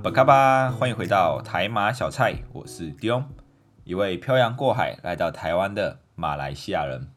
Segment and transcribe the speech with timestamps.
[0.00, 3.24] 不卡巴，欢迎回到台马小菜，我是 Dion，
[3.82, 7.08] 一位漂洋过海来到台湾的马来西亚人。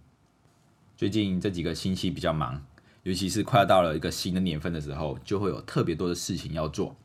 [0.97, 2.65] 最近这几个星期比较忙，
[3.03, 6.95] 尤其是快要到了一个新的年份的时候，就会有特别多的事情要做。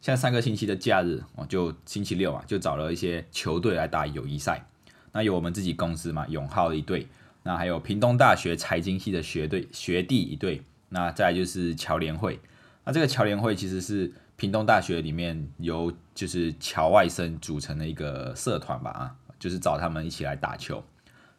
[0.00, 4.66] 像上个星期的假日，我就星期六啊，就找了一些球队来打友谊赛。
[5.12, 7.06] 那有我们自己公司嘛，永浩一队，
[7.42, 12.40] 那还有屏东大学财经系的学队学弟一队，那再就是侨联会。
[12.84, 20.82] 那这个侨联会其实是屏东大学里面由就是侨外生组成的一个社团吧啊，就是找他们一起来打球，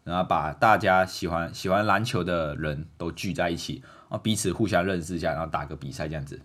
[0.03, 6.41] 然后把大家喜欢喜欢篮球的人都聚在一起，然后彼此互相认识一下，然后打个比赛这样子。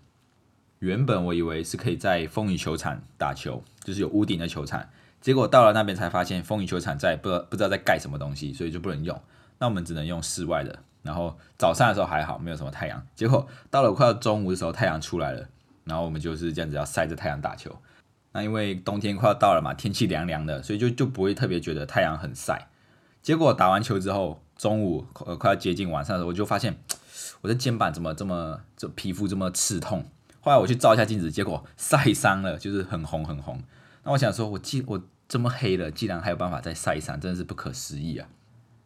[0.79, 4.87] 原本我以为是可以在风雨球场打球，就是有屋顶的球场，
[5.19, 9.21] 结果到了那边才发现风雨球场在不不知道在盖什么东西，所以就不能用。
[9.59, 10.79] 那我们只能用室外的。
[11.03, 13.05] 然后早上的时候还好，没有什么太阳。
[13.13, 15.47] 结果到了快要中午的时候，太阳出来了，
[15.85, 17.75] 然后我们就是这样子要晒着太阳打球。
[18.33, 22.67] 那因为冬天快要到了嘛，天气凉凉的，所以就就不会特别觉得太阳很晒。
[23.21, 26.77] 结果打完球之后，中午呃快要接近晚上的时候，我就发现
[27.41, 30.05] 我的肩膀怎么这么这皮肤这么刺痛。
[30.41, 33.63] 后来我去照一下镜子，结果晒伤了，就是很红很红。
[34.03, 38.27] 那我想说，我既我这么黑了，竟然还有办法再晒伤，真的是不可思议啊！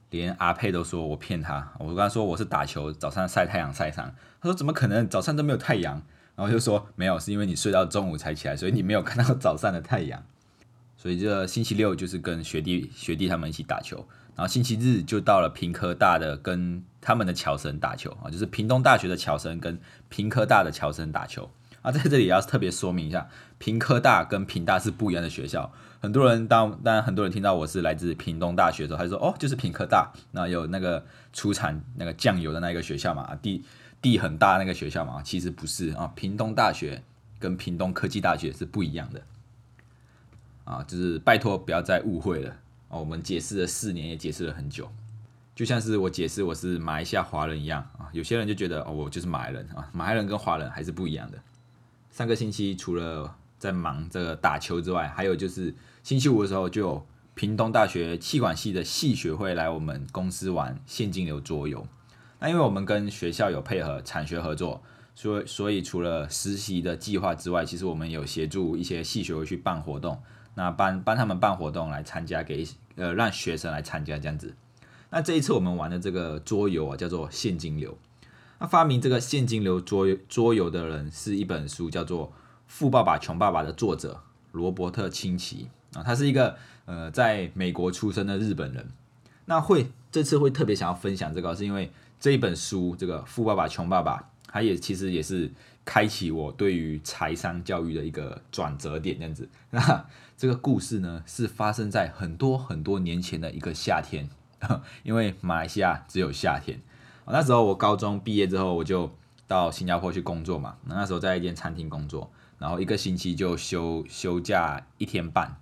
[0.09, 6.01] 连阿佩都说我骗他，我跟他说我是打球早上晒太阳晒伤，他说怎么可能早上都没有太阳？
[6.39, 10.23] 然后就说没有，是因为你睡到中午才起来，所以你没有看到早上的太阳。
[10.95, 13.97] 所以这星期六就是跟学弟学弟他们一起打球，
[14.37, 21.51] 然后星期日就到了平科大的跟他们的侨生打球啊，就是屏东大学的侨生跟平科大的侨生打球。
[21.81, 25.69] 啊，在这里要特别说明一下，平科大跟平大是不一样的学校。
[26.01, 33.63] 很多人当当然很多人听到我是来自屏东大学的时候，他就说哦，就是平科大，那有那个出产那个酱油的那个学校嘛，第
[34.01, 37.03] 地很大那个学校嘛，其实不是啊，屏东大学
[37.39, 39.21] 跟屏东科技大学是不一样的。
[40.63, 42.51] 啊，就是拜托不要再误会了
[42.89, 44.87] 啊，我们解释了四年，也解释了很久，
[45.55, 51.39] 就像是我解释我是马来西亚华人一样啊，有些人就觉得哦，我就是马来人啊，马来人跟华人还是不一样的。
[52.11, 55.73] 上个星期除了在忙这个打球之外，还有就是
[56.03, 61.87] 星期五的时候就有屏东大学气管系的系学会来我们公司玩现金流桌游。
[62.39, 64.81] 那因为我们跟学校有配合产学合作，
[65.13, 70.21] 所以所以除了实习的计划之外，其实我们有协助一些系学会去办活动，
[70.55, 74.55] 那帮帮他们办活动来参加，给呃让学生来参加这样子。
[75.09, 77.97] 那这一次我们玩的这个桌游啊，叫做现金流。
[78.59, 82.27] 那发明这个现金流桌桌游的人是一本书，叫做
[82.67, 86.55] 《富爸爸穷爸爸》的作者罗伯特清崎啊，他是一个
[86.85, 88.87] 呃在美国出生的日本人。
[89.45, 95.51] 那会这次会特别想要分享这个，是因为这一本书这个《富爸爸穷爸爸》，他也其实也是
[95.85, 99.49] 开启我对于财商教育的一个转折点这样子。
[99.69, 100.05] 那
[100.37, 104.29] 这个故事呢，是发生在很多很多年前的一个夏天，
[105.03, 106.81] 因为马来西亚只有夏天。
[107.25, 109.09] 那时候我高中毕业之后，我就
[109.47, 110.75] 到新加坡去工作嘛。
[110.85, 115.57] 那时候在一间餐厅工作，然后一个星期就休休假一天半。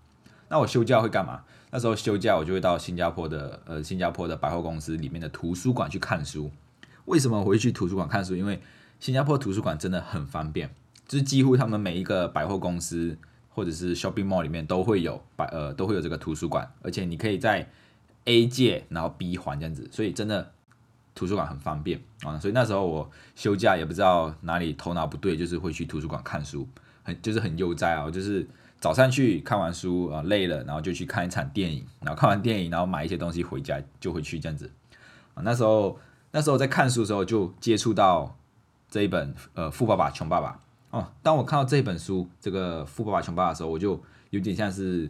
[0.50, 1.44] 那我休假会干嘛？
[1.72, 6.52] 那时候休假我就会到新加坡的呃新加坡的百货公司里面的图书馆去看书。
[7.06, 8.36] 为什么我会去图书馆看书？
[8.36, 8.60] 因为
[9.00, 10.70] 新加坡图书馆真的很方便，
[11.08, 13.18] 就是几乎他们每一个百货公司
[13.50, 17.70] 或者是 shopping mall 里面都会有百呃都会有这个图书馆，而且你可以在
[18.26, 20.52] A 借然后 B 还这样子，所以真的。
[21.16, 26.68] 图书馆很方便啊，所以那时候我休假也不知道哪里头脑不对，就是会去图书馆看书，
[27.02, 28.48] 很就是很悠哉啊，就是
[28.80, 34.70] 早上去看完书啊累了，然后就去看一场电影，然后看完电影，然后买一些东西回家就回去这样子
[35.34, 35.42] 啊。
[35.44, 36.00] 那时候
[36.32, 38.38] 那时候在看书的时候就接触到
[38.90, 40.60] 这一本呃《富爸爸穷爸爸》
[40.98, 41.08] 哦。
[41.22, 45.10] 当我看到这本书这个《富爸爸穷爸爸》的时候，我就有点像是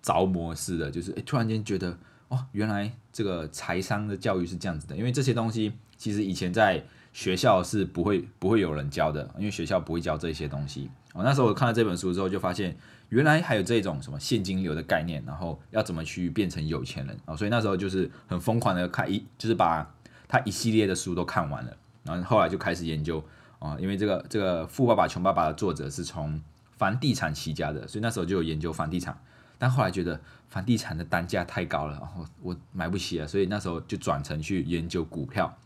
[0.00, 1.96] 着魔似的，就是突然间觉得。
[2.28, 10.90] 哦，原来这个财商的教育是这样子的，因为这些东西其实以前在学校是不会不会有人教的，因为学校不会教这些东西。
[11.12, 12.74] 哦，那时候我看了这本书之后，就发现
[13.10, 19.86] 原来还有这种什么现金流的概念，然后要怎么去变成有钱人啊，所以那时候就是很疯狂的看一，就是把
[20.26, 23.22] 他一系列的书都看完了，然后后来就开始研究
[23.58, 26.40] 啊，因为这个这个富爸爸穷爸爸的作者是从
[26.78, 29.16] 房地产起家的，所以那时候就有研究房地产。
[29.58, 30.18] 但后来觉得
[30.48, 35.56] 房地产的单价太高了，然后我买不起啊，所以那时候就转成去研究股票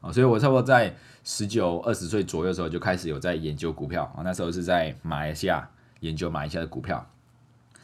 [0.00, 0.94] 啊，所以我差不多在
[1.24, 5.68] 十九二十岁左右的时候就开始有在研究股票啊，那时候是在马来西亚
[6.00, 7.06] 研究马来西亚的股票。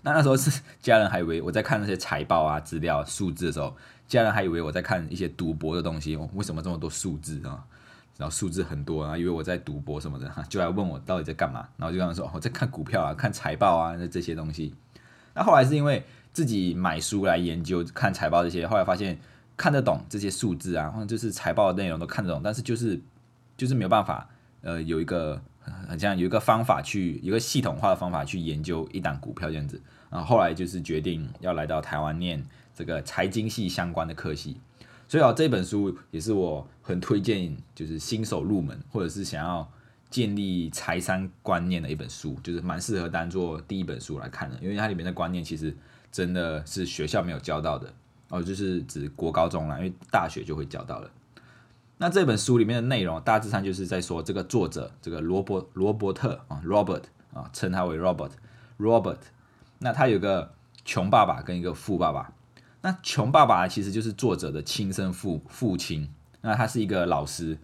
[0.03, 3.77] 那那时候是家人还以为我在看那些财报啊、资料、数字的时候，
[4.07, 6.17] 家人还以为我在看一些赌博的东西。
[6.35, 7.65] 为什么这么多数字啊？
[8.17, 14.73] 然后数字很多，然后以为我在赌博什么的哈，就来问我到底在干嘛，然后就跟他说我在看股票啊，看财报啊，那这些东西。
[15.35, 16.03] 那后来是因为
[16.33, 19.19] 自己买书来研究看财报这些，后来发现
[19.57, 23.01] 看得懂这些数字啊，或者就是财报的内容都看得懂，但是就是
[23.57, 24.29] 就是没有办法，
[24.61, 25.41] 呃，有一个
[25.89, 29.81] 很像有一个方法去一个系统化的方法去研究一档股票这样子。
[30.09, 32.45] 然后后来就是决定要来到台湾念
[32.75, 34.57] 这个财经系相关的科系，
[35.09, 39.69] 所以啊这本书也是我很推荐，就是新手入门或者是想要
[40.09, 45.77] 建立财商观念的一本书，就是蛮适合当做第一本书来看的，因为它里面的观念其实
[46.13, 47.93] 真的是学校没有教到的
[48.29, 51.11] 哦，就是指国高中啦，因为大学就会教到了。
[51.99, 59.19] 那这本书里面的内容大致上就是在说这个作者这个罗伯罗伯特啊，Robert 啊，称他为 Robert，Robert。
[59.79, 60.53] 那他有个
[60.85, 62.33] 穷爸爸跟一个富爸爸。
[62.83, 66.09] 那穷爸爸其实就是作者的亲生父父亲。
[66.43, 67.59] 那他是一个老师，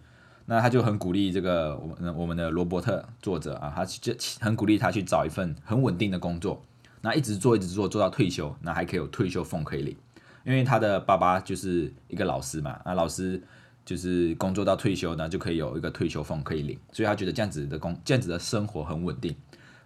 [0.47, 6.61] 那他就很鼓励这个我们我们的罗伯特作者啊，他就很鼓励他去找一份很稳定的工作，
[7.01, 9.95] 那一直做一直做做到退休，那还可以有退休俸可以领。
[10.43, 13.41] 因为他的爸爸就是一个老师嘛，啊老师
[13.85, 19.35] 就是工作到退休呢就可以有一个退休俸可以领，所以他觉得这样子的工这样子的生活很稳定。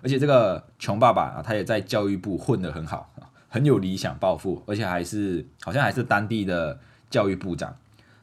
[0.02, 3.12] 而且这个穷爸爸啊，他也在教育部混得很好，
[3.50, 6.80] 很有理想抱负，而且还是好像还是当地的
[7.10, 7.76] 教育部长。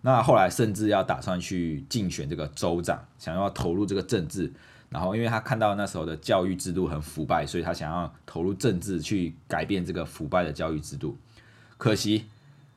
[0.02, 4.52] 那后来甚至要打算去竞选这个州长，想要投入这个政治。
[4.90, 11.16] 然后因为他看到那时候的教育制度很腐败，所以他想要投入政治去改变这个腐败的教育制度。
[11.76, 12.26] 可惜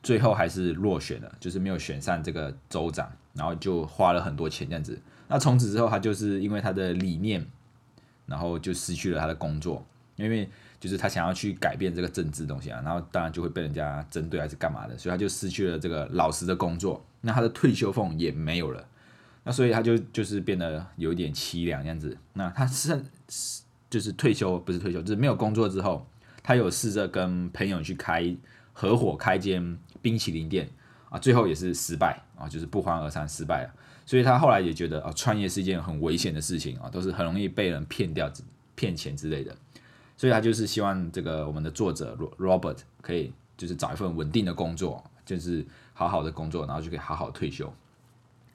[0.02, 5.00] 最后还是落选了，就是没有选上这个州长，然后就花了很多钱这样子。
[5.28, 7.46] 那从此之后，他就是因为他的理念。
[8.28, 9.82] 然后就失去了他的工作，
[10.16, 10.46] 因为
[10.78, 18.86] 就是他想要去改变这个政治东西啊，然后当然就会被人家针对还是干嘛的，所以他就失去了这个老师的工作，那他的退休俸也没有了，
[19.44, 22.14] 那所以他就就是变得有一点凄凉这样子。
[22.34, 23.02] 那他是
[23.88, 26.06] 就是退休不是退休，就是没有工作之后，
[26.42, 28.36] 他有试着跟朋友去开
[28.78, 30.70] 合伙开间冰淇淋店
[31.10, 33.74] 啊，最后也是失败啊，就是不欢而散失败了。
[34.06, 38.30] 所以他后来也觉得啊，创业是一件很危险的事情啊，都是很容易被人骗掉、
[38.76, 39.52] 骗钱之类的。
[40.16, 47.72] 所以他就是希望这个我们的作者 Robert 可以就是找一份稳定的工作，就是好好的工作，然后就可以好好退休。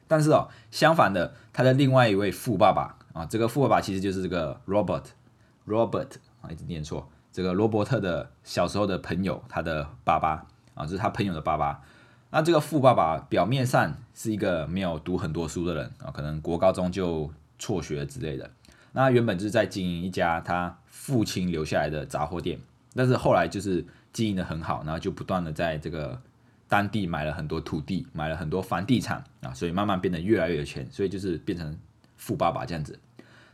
[0.07, 6.11] 但是哦，相反的，他的另外一位富爸爸啊，这个富爸爸其实就是这个 Robert，Robert
[6.41, 10.45] 啊，一直念错，这个罗伯特的小时候的朋友，他的爸爸
[10.75, 11.81] 啊，这是他朋友的爸爸。
[12.29, 18.49] 那这个富爸爸表面上是一个没有读很多书的人啊，可能国高中就辍学之类的。
[18.91, 22.59] 那原本就是在经营一家他父亲留下来的杂货店，
[22.93, 26.21] 但是后来就是经营的很好，然后就不断的在这个
[26.67, 31.75] 当地买了很多土地，买了很多房地产啊，所以慢慢变得越来越有钱，所以就是变成
[32.15, 32.99] 富爸爸这样子。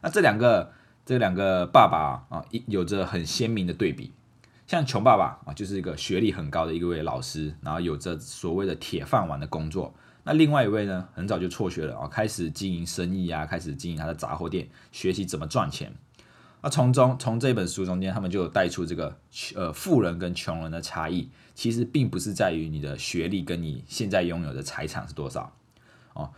[0.02, 0.72] 那这两个
[1.10, 4.14] 这两个爸爸啊，有着很鲜明的对比。
[4.68, 9.92] 像穷爸爸啊，就是一个学历很高的一位老师，然后有着所谓的铁饭碗的工作。
[10.24, 15.92] 那另外一位呢，很早就辍学了啊，开始经营生意啊，开始经营他的杂货店，学习怎么赚钱。
[16.62, 19.18] 那从中从这本书中间，他们就带出这个
[19.56, 25.52] 呃富人跟穷人的差异，其实并不是在于你的学历跟你现在拥有的财产是多少
[26.14, 26.30] 哦。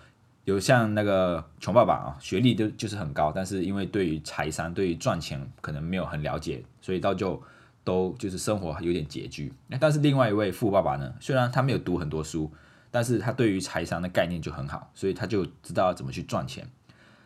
[0.45, 7.41] 有像那个穷爸爸啊，学历就就是很高，但是因为对于财商、对于赚钱可能没有很了解，所以到就。
[7.83, 12.51] 都就是生活有点拮据，但是另外一位富爸爸呢，虽然他没有读很多书，
[12.91, 16.69] 但是他对于财商的概念就很好，所以他就知道怎么去赚钱。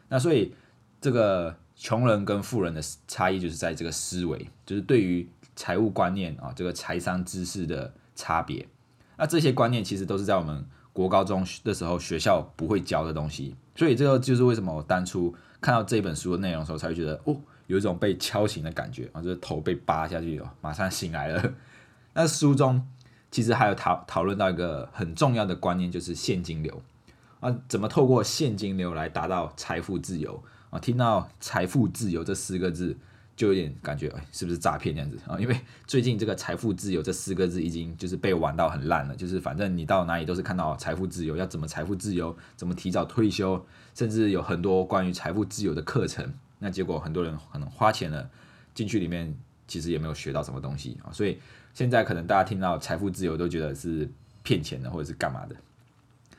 [0.08, 0.56] 那所以
[1.02, 8.66] 这个穷人跟富人的差异就是在这个思维，就是对于财务观念啊，这个财商知识的差别。
[9.18, 17.36] 那这些观念其实都是在我们国高中的时候学校不会教的东西，所以这个就是为什么我当初看到这本书的内容的时候，才会觉得哦。
[17.68, 21.54] 有一种被敲醒的感觉啊，就是头被扒下去，马上醒来了。
[22.14, 22.88] 那书中
[23.32, 26.80] 其实还有讨讨论到一个很重要的观念，就是现金流
[27.40, 30.78] 啊，怎么透过现金流来达到财富自由啊？
[30.78, 32.96] 听到财富自由这四个字，
[33.36, 35.38] 就有点感觉，哎，是不是诈骗这样子啊？
[35.40, 46.34] 因为 最近这个财富自由这四个字已经就是被玩到很烂了，就是反正你到哪里都是看到财富自由，要怎么财富自由，怎么提早退休，甚至有很多关于财富自由的课程。
[46.60, 48.30] 那结果很多人可能花钱了
[48.74, 49.36] 进去里面，
[49.68, 51.38] 其实也没有学到什么东西啊，所以
[51.74, 54.10] 现在可能大家听到财富自由都觉得是
[54.44, 55.56] 骗钱的或者是干嘛的。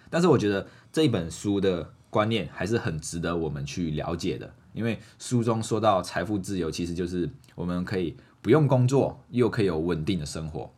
[0.08, 10.70] 但是我觉得这一本书的观念还是很值得我们去了解的，因为书中说到财富自由，其实就是我们可以不用工作，又可以有稳定的生活。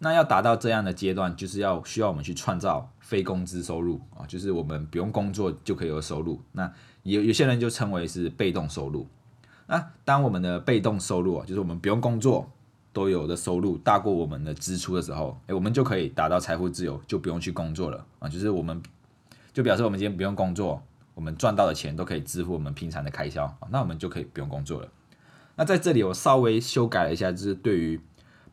[0.00, 6.40] 那要达到这样的阶段，就是要需要我们去创造非工资收入啊，就是我们不用工作就可以有收入。
[6.52, 6.70] 那
[7.02, 9.08] 有有些人就称为是被动收入。
[9.66, 12.48] 那当我们的被动收入啊，就是我们不用工作
[12.92, 18.28] 都有的收入大过我们的支出的时候，诶，我们就可以达到财富自由，就不用去工作了啊。
[18.28, 18.80] 就是我们
[19.52, 20.80] 就表示我们今天不用工作，
[21.18, 24.88] 我们赚到的钱都可以支付我们平常的开销，那我们就可以不用工作了。
[25.56, 28.00] 那在这里我稍微修改了一下，就是对于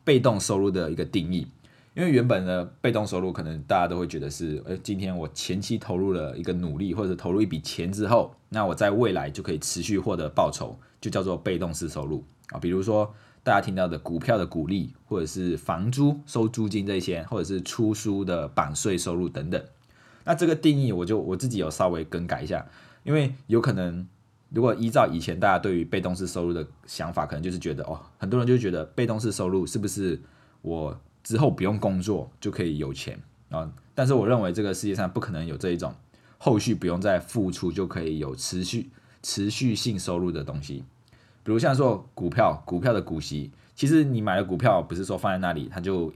[0.02, 1.46] 被动收入的一个定义，
[1.94, 12.58] 因为原本的被动收入可能大家都会觉得是，呃，今天我前期投入了一个努力或者投入一笔钱之后，那我在未来就可以持续获得报酬，就叫做被动式收入啊。
[12.58, 19.62] 比如说大家听到的股票的股利，或者是房租收租金这些，或者是出书的版税收入等等。
[20.26, 22.66] 那这个定义我就我自己有稍微更改一下，
[23.04, 24.06] 因为有可能。
[24.50, 30.18] 如果依照以前大家对于被动式收入的想法，可能就是觉得哦，很多人就觉得被动式收入是不是
[30.62, 33.68] 我之后不用工作就可以有钱啊？
[33.92, 35.92] 但是我认为这个世界上不可能有这一种
[36.38, 38.88] 后续不用再付出就可以有持续
[39.20, 40.84] 持续性收入的东西。
[41.42, 46.14] 比如像说股票，股票的股息，其实你买了股票不是说放在那里它就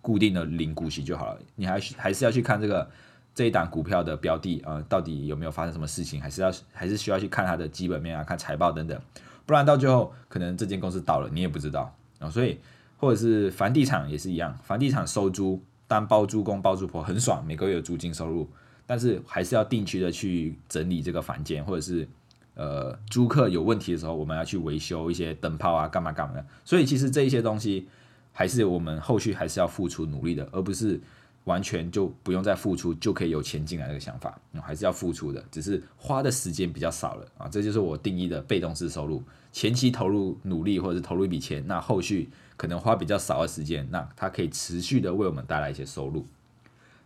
[0.00, 2.88] 固定的领股息就好了，你还还是要去看这个。
[3.34, 6.20] 这一档股票的标的啊，到底有没有发生什么事情？
[6.20, 9.00] 还是要还是需要去看它的基本面啊，看财报等等，
[9.46, 12.28] 不然到最后可能这间公司倒了，你也不知道啊。
[12.28, 12.58] 所以
[12.98, 18.46] 或者是房地产也是一样，房地产收租当包租公包租婆很爽，每个月有租金收入，
[18.86, 22.06] 但是还是要定期的去整理这个房间，或者是
[22.54, 26.44] 呃租客有问题的时候，我们要去维修一些灯泡啊，干嘛干嘛的。
[26.66, 27.88] 所以其实这一些东西
[28.30, 31.00] 还是我们后续还是要付出努力的，而不是。
[31.44, 37.48] 完全就不用再付出就可以有钱进来的想法，还是要付出的，只是花的时间比较少了啊。
[37.48, 39.22] 这就是我定义的被动式收入。
[39.50, 46.26] 前期投入努力或者是投入一笔钱，那后续可能花比较少的时间，那它可以持续的为我们带来一些收入。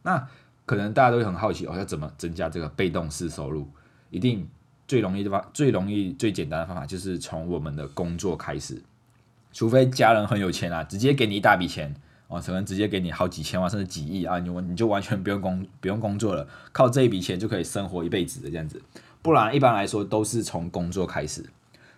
[0.02, 0.28] 那
[0.64, 3.66] 可能大家都会很好奇哦，要怎么增加这个被动式收入？
[4.10, 4.46] 一定
[4.86, 8.80] 最容易的方、最容易、最简单的方法就是从我们的工作开始，
[9.52, 11.94] 除非家人很有钱啊，直接给你一大笔钱。
[12.28, 18.82] 哦，可能直接给你好几千万甚至几亿啊，你你就完全不用工不用工作了，靠这一笔钱就可以生活一辈子的这样子。
[19.22, 21.44] 不然一般来说都是从工作开始。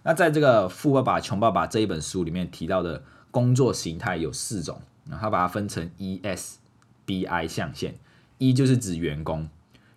[0.03, 6.59] 那在这个《富爸爸穷爸爸》这一本书里面提到的工作形态有四种，然后把它分成 E S
[7.05, 7.95] B I 象限。
[8.39, 9.49] E 就是指员工，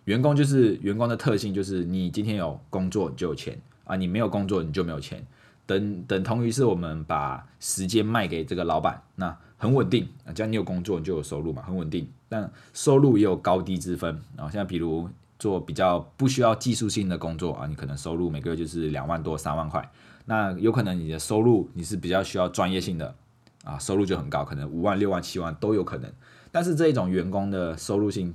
[0.04, 5.24] 员工就是员工的特性就是你今天有工作你就有钱啊，你没有工作你就没有钱。
[5.64, 12.04] 等等同于是我们把时间卖给这个老板，那很稳定啊，只要你有工作你就有收入嘛，很稳定。
[12.28, 19.88] 但收入也有高低之分啊，像比如做比较不需要技术性的工作啊，你可能收入每个月就是两万多三万块。
[20.24, 23.14] 那有可能你的收入你是比较需要专业性的
[23.62, 26.10] 啊，收入就很高，可能五万六万七万都有可能。
[26.50, 28.34] 但是这一种员工的收入性，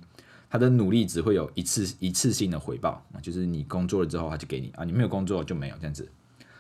[0.50, 6.10] 他的努力只会有一次一次性的回报啊，就是你工作了之后他就给你啊，你没有工作就没有这样子。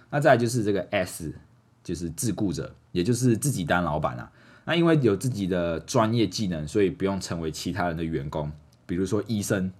[0.09, 1.33] 那再就是这个 S，
[1.85, 4.29] 就是自雇者，也就是自己当老板啊。
[4.67, 8.51] 那因为有自己的专业技能，所以不用成为其他人的员工。
[8.85, 9.71] 比如说医生，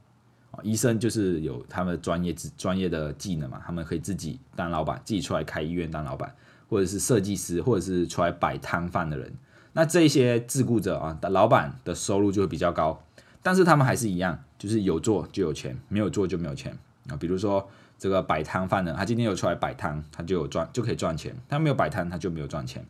[0.49, 6.33] 啊，医生就是有他们专业专业的技能嘛，他们可以自己当老板，自己出来开医院当老板，
[6.69, 9.29] 或者是设计师，或者是出来摆摊贩的人。
[9.73, 13.03] 那这些自雇者啊，的老板的收入就会比较高，
[13.43, 16.73] 但是他们还是一样，就是有做就有钱，没有做就没有钱
[17.09, 17.17] 啊。
[17.17, 17.69] 比如说。
[17.99, 22.85] 这个摆摊贩呢，他今天有出来摆摊，他就有赚，就可以赚钱；他没有摆摊，他就没有赚钱。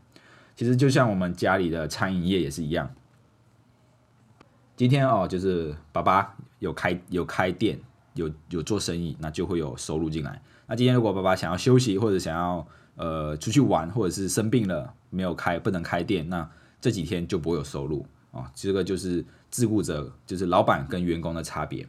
[0.58, 2.92] 其实就像我们家里的餐饮业也是一样。
[4.76, 7.80] 今天哦，就是爸爸有开有开店，
[8.16, 10.42] 有有做生意，那就会有收入进来。
[10.66, 16.50] 那今天如果爸爸想要休息，或者想要呃出去玩，或者是生病了没有开不能开店，那
[16.82, 18.52] 这几天就不会有收入啊。
[18.56, 21.88] 这个就是自雇者，就是老板跟员工的差别。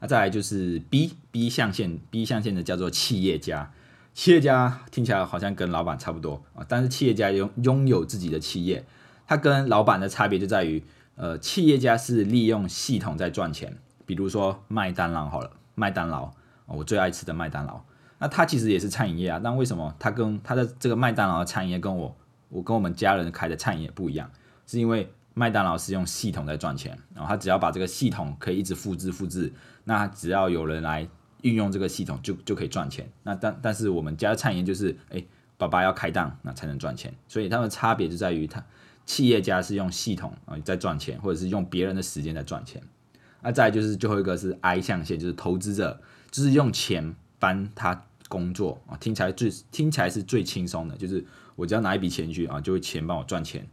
[0.00, 3.72] 那再来就是 B B 象限，B 象限的叫做企业家。
[4.12, 8.84] 企业家听起来好像跟老板差不多啊，但是企业家拥拥有自己的企业，
[9.26, 10.82] 他跟老板的差别就在于，
[11.14, 13.78] 呃，企业家是利用系统在赚钱。
[14.04, 16.32] 比如说麦当劳好了，麦当劳，
[16.66, 17.80] 我最爱吃的麦当劳，
[18.18, 22.16] 那他其实也是餐饮业啊，但为什么他跟他的这个麦当劳的餐饮业跟我
[22.48, 24.28] 我跟我们家人开的餐饮业不一样？
[24.66, 29.52] 是因为麦当劳是用系统在赚钱，然后他只要把这个系统可以一直复制复制。
[29.84, 31.08] 那只要有人来
[31.42, 33.08] 运用这个系统，就就可以赚钱。
[33.22, 35.22] 那但但是我们家的产业就是，哎，
[35.56, 37.12] 爸爸要开档，那才能赚钱。
[37.28, 38.64] 所以他们差别就在于，他
[39.04, 42.82] 企业家是用系统啊在赚钱，或者是用别人的时间在赚钱。
[43.42, 51.24] 那再就是最后一个是 I 象限，就是投资者，就是用钱帮他工作啊，听起来最听起来是最轻松的，就是
[51.56, 53.66] 我只要拿一笔钱去啊，就会钱帮我赚钱。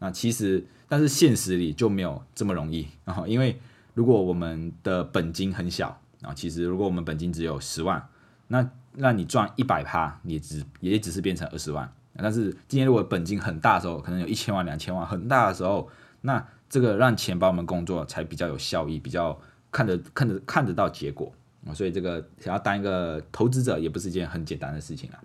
[0.00, 3.58] 那其实，但是现实里就没有这么容易啊，因为
[3.94, 8.08] 如果我们的本金很小啊，其实如果我们本金只有十万，
[8.48, 11.92] 那那你赚一百趴，你只也只是变成二十万。
[12.16, 15.90] 但是今天如果本金很大的时候，可能有一千万、两千万，很大的时候，
[16.20, 19.36] 那这个让钱帮我们工作才比较有效益，比较
[19.72, 21.32] 看得看得看得到结果
[21.66, 21.74] 啊。
[21.74, 25.18] 所以这个想要当一个投资者，也不是一件很简单的事情啊。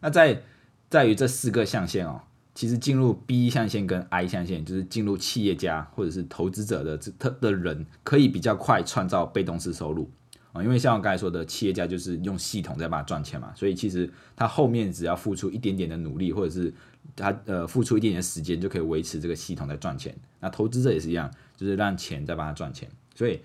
[0.00, 0.40] 那在
[0.88, 2.22] 在于这四个象限哦，
[2.54, 10.10] 其实进入 B 象限跟 I 象限，就是进入企业家或者是投资者的这特的人，可以比较快创造被动式收入
[10.52, 10.62] 啊。
[10.62, 16.72] 因为像我刚才说的，企业家就是用系统在帮他赚钱嘛，所以其实他后面只要付出一点点的努力，或者是
[17.16, 20.14] 他呃付出一点点时间，就可以维持这个系统在赚钱。
[20.40, 22.88] 那投资者也是一样，就是让钱在帮他赚钱。
[23.14, 23.40] 所以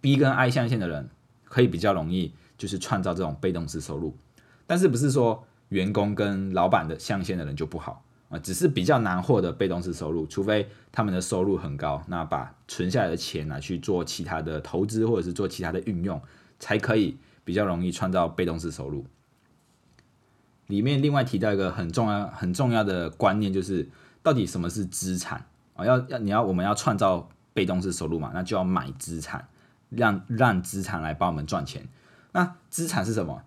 [0.00, 1.08] B 跟 I 象限的人
[1.44, 4.16] 可以比较容易就是创造这种被动式收入，
[4.66, 5.46] 但是不是说。
[5.70, 16.20] 员工跟老板的象限的人就不好啊，只是比较难获得被动式收入，除非他们的收入很高，那把存下来的钱拿去做其他的投资或者是做其他的运用，
[16.58, 19.04] 才可以比较容易创造被动式收入。
[20.66, 23.88] 里面另外提到一个很重要很重要的观念，就是
[24.22, 25.44] 到底什么是资产
[25.74, 25.84] 啊？
[25.84, 29.46] 要要你要我们要创造被动式收入嘛，那就要买资产，
[29.90, 31.86] 让让资产来帮我们赚钱。
[32.32, 33.42] 那资产是什么？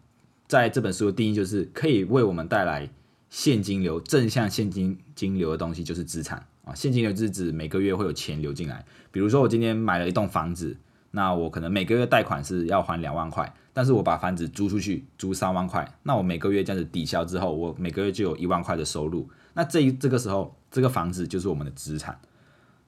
[0.47, 2.89] 在这本书的定义就是可以为我们带来
[3.29, 6.73] 现金流、正向现金金流的东西就是资产啊。
[6.73, 8.85] 现金流是指每个月会有钱流进来。
[9.11, 10.77] 比如说我今天买了一栋房子，
[11.11, 19.29] 那我可能每个月贷款是要还两万块，但是我把房子租出去租三万块，那我每个月这样子抵消之后，我每个月就有一万块的收入。
[19.53, 22.19] 那这一这个时候这个房子就是我们的资产。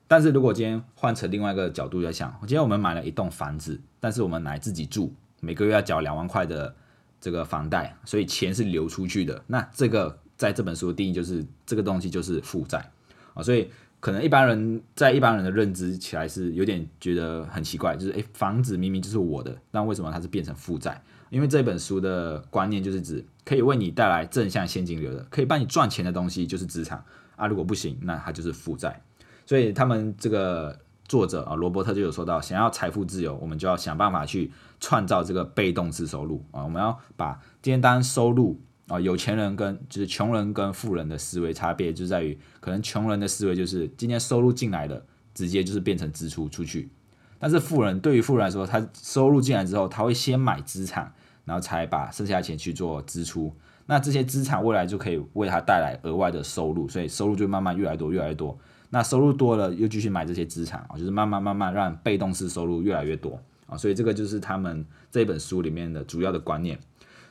[0.07, 6.75] 但是如果今天换成另外一个角度来想，今天我们买了一栋房子，但是我们来自己住，每个月要缴两万块的。
[7.21, 9.43] 这个房贷，所以钱是流出去的。
[9.47, 12.89] 那这个在这本书的定义就是这个东西就是负债
[13.33, 21.01] 啊，所以可能一般人在一般人的认知起来是有点觉得很奇怪，就是诶，房子明明就是我的，那为什么它是变成负债？
[21.29, 27.03] 因为这本书的观念就是指可以为你带来正向现金流的，可以帮你赚钱的东西就是资产
[27.35, 29.01] 啊，如果不行，那它就是负债。
[29.45, 30.77] 所以他们这个。
[31.09, 36.63] 作者啊，罗伯特就有说到，想要财富自由，我们就要想办法去创造这个被动式收入啊。
[36.63, 46.89] 我们要把今天单收入啊，有钱人跟就是穷人跟富人的思维差别就在于，可能穷人的思维就是今天收入进来的直接就是变成支出出去，
[47.37, 51.13] 但是富人对于富人来说，他收入进来之后，他会先买资产，
[51.45, 53.55] 然后才把剩下的钱去做支出。
[53.85, 58.57] 那这些资产未来就可以为他带来额外的收入，所以收入就慢慢越来越多，越来越多。
[58.89, 66.79] 那收入多了，又继续买这些资产啊，就是慢慢慢慢让被动式收入越来越多啊，所以这个就是他们这本书里面的主要的观念。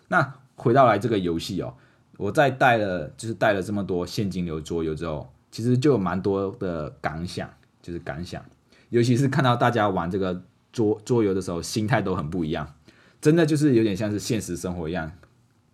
[0.09, 1.73] 那回到来这个游戏哦，
[2.17, 7.49] 我在带了就是带了这么多现金流桌游之后，其实就有蛮多的感想，
[7.81, 8.45] 就是感想，
[8.91, 10.43] 尤其是看到大家玩这个
[10.73, 12.75] 桌桌游的时候，心态都很不一样，
[13.21, 15.11] 真的就是有点像是现实生活一样，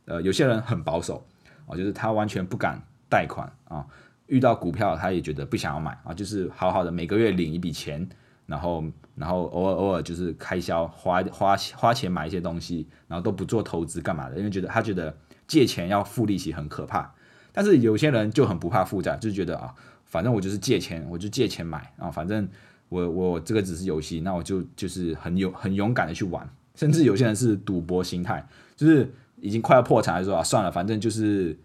[0.04, 1.26] 呃，有些人很保守
[1.66, 3.86] 啊，就是他完全不敢贷款啊。
[4.26, 8.08] 遇到股票，他也觉得不想要买啊，就是好好的每个月领一笔钱，
[8.46, 17.14] 然后然后偶尔偶尔就是开销花花花钱买一些东西，然后都不做投资干嘛的，因为觉得他觉得借钱要付利息很可怕。
[17.52, 22.48] 但是有些人就很不怕负债，就觉得啊，反正我就是借钱，我就借钱买啊，反正
[22.88, 26.48] 我我这个只是游戏，那我就就是很勇很勇敢的去玩。
[26.74, 31.58] 甚至有些人是赌博心态，就是已经快要破产，说啊算了，反正就是。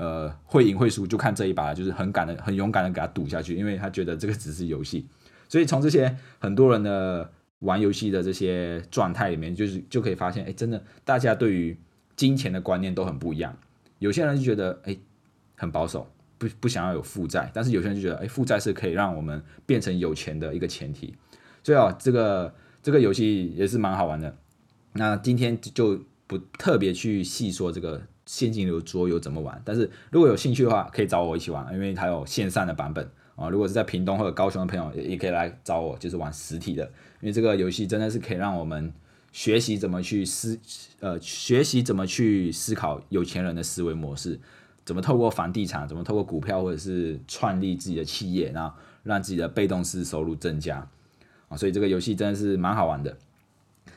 [0.00, 5.04] 呃，会赢会输就看这一把，就是很敢的、很勇敢的给他赌下去，因为他觉得这个只是游戏。
[5.48, 7.30] 所以从这些很多人的
[7.60, 11.76] 玩游戏的这些状态里面，就是就可以发现，哎，真的大家对于
[12.14, 13.56] 金钱的观念都很不一样。
[13.98, 14.96] 有些人就觉得，哎，
[15.56, 21.14] 很保守，不不想要有负债；但是有些人就觉得，哎，负债是可以让我们变成有钱的一个前提。
[21.62, 24.36] 所以啊，这个这个游戏也是蛮好玩的。
[24.92, 28.02] 那今天就不特别去细说这个。
[28.30, 29.58] 现金流桌游怎么玩？
[29.64, 33.48] 但是如果有兴趣的话，可以找我一起玩，因为它有线上的版本啊。
[33.48, 36.84] 如果是在屏东或者高雄的朋友，也也可以来找我，就是玩实体的。
[37.20, 38.92] 因为这个游戏真的是可以让我们
[39.32, 40.58] 学习怎么去思，
[41.00, 44.38] 呃，学习怎么去思考有钱人的思维模式，
[44.84, 50.88] 怎么透过房地产，怎么透过股票或者是创立自己的企业，然后让自己的被动式收入增加
[51.48, 51.56] 啊。
[51.56, 53.16] 所以这个游戏真的是蛮好玩的。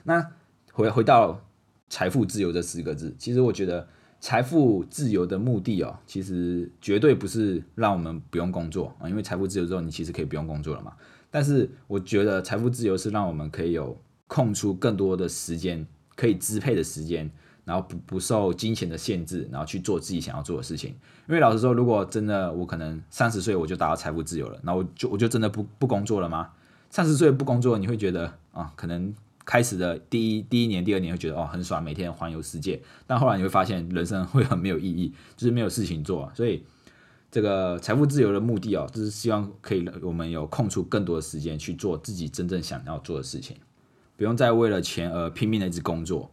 [0.04, 0.32] 那
[0.72, 1.42] 回回到
[1.90, 3.88] 财富自由这四个字，其实我觉得。
[4.22, 10.94] 财富自由的目的哦，其实绝对不是让我们不用工作啊，因为财富自由之后，你其实可以不用工作了嘛。
[11.32, 17.32] 但是我觉得财富自由是让我们可以有空出更多的时间，可以支配的时间，
[17.66, 20.92] 然后不不受金钱的限制，然后去做自己想要做的事情。
[21.28, 26.52] 因为老实说，如果真的我可能三十岁我就达到财富自由了，那我就我就真的不不工作了吗？
[26.92, 29.12] 三十岁不工作，你会觉得啊，可能
[29.46, 32.82] 开始的第一第一年、第二年会觉得哦很爽，每天环游世界。
[33.08, 36.32] 但后来你会发现，人生会很没有意义， 就是没有事情做。
[36.36, 36.64] 所以
[37.30, 43.58] 这个财富自由的目的哦，就是希望可以我们有空出更多的时间去做自己真正想要做的事情，
[44.18, 46.30] 不用再为了钱而拼命的一直工作。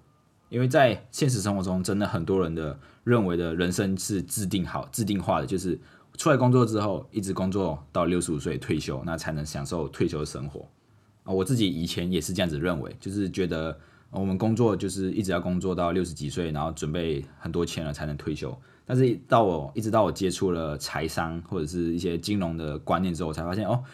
[0.51, 5.79] 因为在现实生活中，真的很多人的认为的人生是制定好、制定化的，就是
[6.17, 10.67] 出来工作之后，一直工作到六十五岁退休，那才能享受退休的生活。
[11.29, 13.79] 啊，我自己以前也是这样子认为，就是觉得
[14.11, 18.57] 我们工作就是一直要工作到六十几岁，然后准备很多钱了才能退休。
[18.87, 23.85] 但是到我一直到我接触了财商或者是一些金融的观念之后，我才发现哦，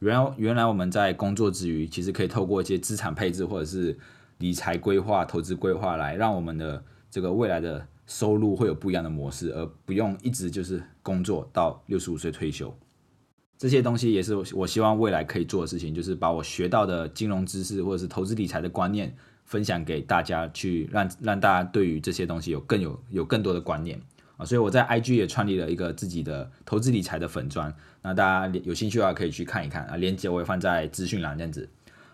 [0.00, 3.98] 原来原来我们在工作之余，其实可以透过一些资产配置或者是
[4.36, 12.76] 理财规划、投资规划来让我们的这个未来的收入会有不一样的模式，而不用一直就是工作到六十五岁退休。
[13.62, 24.00] 这些东西也是我希望未来可以做的事情，就是把我学到的金融知识或者是投资理财的观念分享给大家，去让让大家对于这些东西有更有有更多的观念
[24.36, 24.44] 啊。
[24.44, 27.72] 所以我在 IG 也创立了一个自己的投资理财的粉砖，
[28.02, 31.68] 那大家有兴趣的话可以去看一看啊，链接我也放在资讯栏这样子。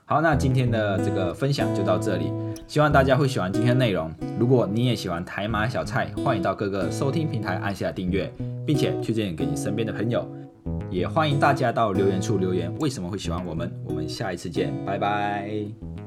[0.04, 2.30] 好，那今天的这个分享就到这里，
[2.66, 4.12] 希望大家会喜欢今天的内容。
[4.38, 8.30] 如果你也喜欢台马小菜，欢迎到各个收听平台按下订阅，
[8.66, 10.30] 并且推荐给你身边的朋友。
[10.90, 13.70] 也欢迎大家到留言处留言，为什么会喜欢我们？
[13.84, 15.97] 我们下一次见，拜拜。